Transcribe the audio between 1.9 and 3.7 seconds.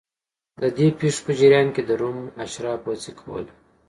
روم اشرافو هڅې کولې